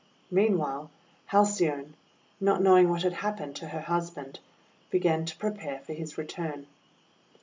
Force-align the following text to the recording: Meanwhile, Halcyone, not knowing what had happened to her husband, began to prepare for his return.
Meanwhile, 0.31 0.89
Halcyone, 1.31 1.93
not 2.39 2.59
knowing 2.63 2.89
what 2.89 3.03
had 3.03 3.13
happened 3.13 3.55
to 3.57 3.67
her 3.67 3.81
husband, 3.81 4.39
began 4.89 5.25
to 5.25 5.37
prepare 5.37 5.77
for 5.81 5.93
his 5.93 6.17
return. 6.17 6.65